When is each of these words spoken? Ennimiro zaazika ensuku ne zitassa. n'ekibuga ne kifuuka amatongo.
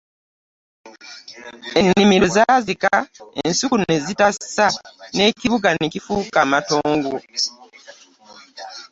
Ennimiro 1.81 2.27
zaazika 2.35 2.91
ensuku 3.43 3.75
ne 3.81 3.95
zitassa. 4.05 4.67
n'ekibuga 5.15 5.69
ne 5.73 5.87
kifuuka 5.93 6.37
amatongo. 6.45 7.13